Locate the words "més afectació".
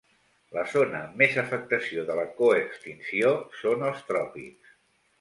1.23-2.07